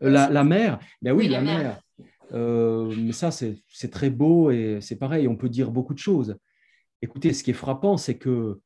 la, 0.00 0.28
la, 0.28 0.44
mer, 0.44 0.78
ben 1.02 1.12
oui, 1.12 1.28
la, 1.28 1.40
mer. 1.40 1.80
mais 2.32 3.12
ça, 3.12 3.30
c'est 3.30 3.90
très 3.90 4.10
beau 4.10 4.50
et 4.50 4.78
c'est 4.80 4.96
pareil, 4.96 5.28
on 5.28 5.36
peut 5.36 5.48
dire 5.48 5.70
beaucoup 5.70 5.94
de 5.94 5.98
choses. 5.98 6.36
Écoutez, 7.02 7.32
ce 7.32 7.44
qui 7.44 7.50
est 7.50 7.54
frappant, 7.54 7.96
c'est 7.96 8.18
que 8.18 8.60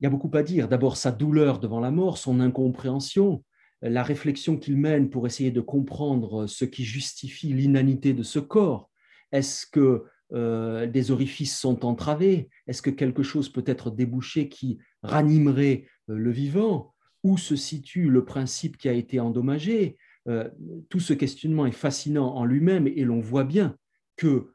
il 0.00 0.04
y 0.04 0.06
a 0.06 0.10
beaucoup 0.10 0.30
à 0.34 0.42
dire. 0.42 0.68
D'abord, 0.68 0.96
sa 0.96 1.12
douleur 1.12 1.60
devant 1.60 1.80
la 1.80 1.90
mort, 1.90 2.16
son 2.16 2.40
incompréhension, 2.40 3.44
la 3.82 4.02
réflexion 4.02 4.56
qu'il 4.56 4.76
mène 4.76 5.10
pour 5.10 5.26
essayer 5.26 5.50
de 5.50 5.60
comprendre 5.60 6.46
ce 6.46 6.64
qui 6.64 6.84
justifie 6.84 7.52
l'inanité 7.52 8.14
de 8.14 8.22
ce 8.22 8.38
corps. 8.38 8.90
Est-ce 9.32 9.66
que 9.66 10.04
euh, 10.32 10.86
des 10.86 11.10
orifices 11.10 11.58
sont 11.58 11.84
entravés? 11.84 12.48
Est-ce 12.66 12.82
que 12.82 12.90
quelque 12.90 13.22
chose 13.22 13.50
peut 13.50 13.64
être 13.66 13.90
débouché 13.90 14.48
qui 14.48 14.78
ranimerait 15.02 15.86
euh, 16.08 16.16
le 16.16 16.30
vivant? 16.30 16.94
Où 17.22 17.36
se 17.36 17.56
situe 17.56 18.08
le 18.08 18.24
principe 18.24 18.76
qui 18.76 18.88
a 18.88 18.92
été 18.92 19.20
endommagé 19.20 19.96
euh, 20.28 20.48
Tout 20.88 21.00
ce 21.00 21.12
questionnement 21.12 21.66
est 21.66 21.72
fascinant 21.72 22.34
en 22.34 22.44
lui-même 22.44 22.86
et 22.86 23.04
l'on 23.04 23.20
voit 23.20 23.44
bien 23.44 23.76
que 24.16 24.52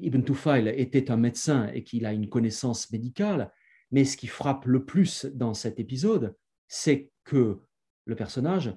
Ibn 0.00 0.22
Tufail 0.22 0.68
était 0.76 1.10
un 1.10 1.16
médecin 1.16 1.68
et 1.72 1.84
qu'il 1.84 2.06
a 2.06 2.12
une 2.12 2.28
connaissance 2.28 2.90
médicale, 2.90 3.50
mais 3.90 4.04
ce 4.04 4.16
qui 4.16 4.26
frappe 4.26 4.66
le 4.66 4.84
plus 4.84 5.26
dans 5.26 5.54
cet 5.54 5.78
épisode, 5.78 6.34
c'est 6.68 7.10
que 7.24 7.60
le 8.04 8.16
personnage 8.16 8.74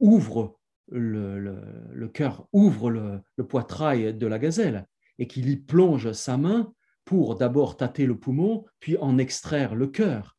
ouvre 0.00 0.58
le, 0.90 2.08
cœur, 2.08 2.48
ouvre 2.52 2.90
le, 2.90 3.44
poitrail 3.44 4.14
de 4.14 4.26
la 4.26 4.38
gazelle 4.38 4.86
et 5.18 5.26
qu'il 5.26 5.48
y 5.48 5.56
plonge 5.56 6.12
sa 6.12 6.36
main 6.36 6.72
pour 7.04 7.36
d'abord 7.36 7.76
tâter 7.76 8.06
le 8.06 8.18
poumon, 8.18 8.64
puis 8.80 8.96
en 8.98 9.18
extraire 9.18 9.74
le 9.74 9.86
cœur. 9.86 10.37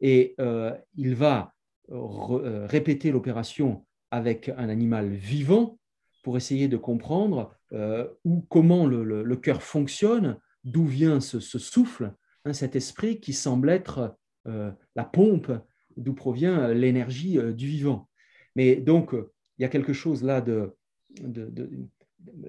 Et 0.00 0.34
euh, 0.40 0.72
il 0.96 1.14
va 1.14 1.54
euh, 1.90 2.66
répéter 2.66 3.10
l'opération 3.10 3.84
avec 4.10 4.48
un 4.48 4.68
animal 4.68 5.10
vivant 5.10 5.78
pour 6.22 6.36
essayer 6.36 6.68
de 6.68 6.76
comprendre 6.76 7.54
euh, 7.72 8.06
comment 8.48 8.86
le, 8.86 9.36
cœur 9.36 9.62
fonctionne, 9.62 10.38
d'où 10.64 10.86
vient 10.86 11.20
ce 11.20 11.40
souffle, 11.40 12.12
Hein, 12.44 12.52
cet 12.52 12.76
esprit 12.76 13.20
qui 13.20 13.32
semble 13.32 13.68
être 13.70 14.16
euh, 14.46 14.70
la 14.94 15.04
pompe 15.04 15.52
d'où 15.96 16.14
provient 16.14 16.68
l'énergie 16.68 17.38
euh, 17.38 17.52
du 17.52 17.66
vivant. 17.66 18.08
Mais 18.54 18.76
donc, 18.76 19.12
il 19.12 19.62
y 19.62 19.64
a 19.64 19.68
quelque 19.68 19.92
chose 19.92 20.22
là 20.22 20.40
de, 20.40 20.74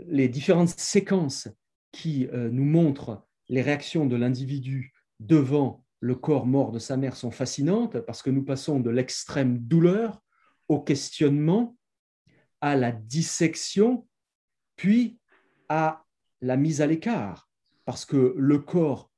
les 0.08 0.30
différentes 0.30 0.70
séquences 0.70 1.48
qui 1.92 2.28
euh, 2.28 2.50
nous 2.50 2.66
montrent 2.66 3.26
les 3.48 3.62
réactions 3.62 4.06
de 4.06 4.16
l'individu 4.16 4.94
devant 5.20 5.84
le 6.00 6.16
corps 6.16 6.46
mort 6.46 6.72
de 6.72 6.80
sa 6.80 6.98
mère 6.98 7.16
sont 7.16 7.32
fascinantes 7.32 8.00
parce 8.02 8.22
que 8.22 8.30
nous 8.30 8.44
passons 8.44 8.80
de 8.80 8.90
l'extrême 8.90 9.60
douleur 9.60 10.22
au 10.68 10.80
questionnement, 10.80 11.76
à 12.62 12.76
la 12.76 12.92
dissection, 12.92 14.08
puis 14.76 15.20
à 15.68 16.06
la 16.42 16.58
mise 16.58 16.82
à 16.82 16.88
l'écart, 16.88 17.50
parce 17.86 18.06
que 18.06 18.34
le 18.38 18.60
corps 18.60 19.12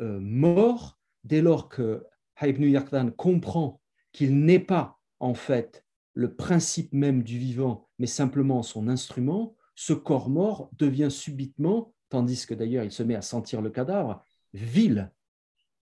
euh, 0.00 0.18
mort 0.20 0.98
dès 1.24 1.42
lors 1.42 1.68
que 1.68 2.04
Ibn 2.42 2.64
Yaqdan 2.64 3.10
comprend 3.10 3.80
qu'il 4.12 4.44
n'est 4.44 4.60
pas 4.60 4.98
en 5.20 5.34
fait 5.34 5.84
le 6.14 6.34
principe 6.34 6.92
même 6.92 7.22
du 7.22 7.38
vivant, 7.38 7.88
mais 7.98 8.06
simplement 8.06 8.62
son 8.62 8.88
instrument, 8.88 9.56
ce 9.74 9.92
corps 9.92 10.28
mort 10.28 10.70
devient 10.76 11.10
subitement, 11.10 11.94
tandis 12.08 12.46
que 12.46 12.54
d'ailleurs 12.54 12.84
il 12.84 12.92
se 12.92 13.02
met 13.02 13.14
à 13.14 13.22
sentir 13.22 13.62
le 13.62 13.70
cadavre, 13.70 14.24
vil, 14.52 15.10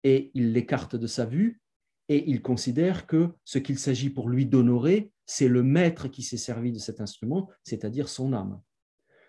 et 0.07 0.31
il 0.35 0.53
l'écarte 0.53 0.95
de 0.95 1.09
sa 1.09 1.25
vue, 1.25 1.61
et 2.09 2.31
il 2.31 2.41
considère 2.41 3.09
que 3.09 3.31
ce 3.45 3.59
qu'il 3.59 3.77
s'agit 3.77 4.09
pour 4.09 4.29
lui 4.29 4.47
d'honorer, 4.47 5.11
c'est 5.25 5.49
le 5.49 5.65
maître 5.65 6.07
qui 6.07 6.23
s'est 6.23 6.37
servi 6.37 6.71
de 6.71 6.79
cet 6.79 7.01
instrument, 7.01 7.51
c'est-à-dire 7.65 8.09
son 8.09 8.33
âme. 8.33 8.61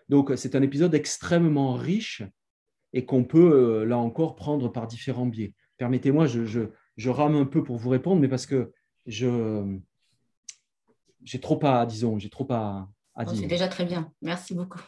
Donc 0.08 0.30
c'est 0.36 0.54
un 0.54 0.62
épisode 0.62 0.94
extrêmement 0.94 1.74
riche 1.74 2.22
et 2.92 3.04
qu'on 3.04 3.24
peut, 3.24 3.80
euh, 3.80 3.84
là 3.86 3.98
encore, 3.98 4.36
prendre 4.36 4.68
par 4.68 4.86
différents 4.86 5.26
biais. 5.26 5.52
Permettez-moi, 5.78 6.28
je, 6.28 7.10
rame 7.10 7.34
un 7.34 7.44
peu 7.44 7.64
pour 7.64 7.76
vous 7.76 7.90
répondre, 7.90 8.20
mais 8.20 8.28
parce 8.28 8.46
que 8.46 8.72
je 9.04 9.76
j'ai 11.24 11.40
trop 11.40 11.58
à, 11.66 11.86
disons, 11.86 12.20
j'ai 12.20 12.30
trop 12.30 12.46
à, 12.52 12.88
dire. 13.26 13.34
C'est 13.34 13.48
déjà 13.48 13.66
très 13.66 13.84
bien. 13.84 14.12
Merci 14.22 14.54
beaucoup. 14.54 14.80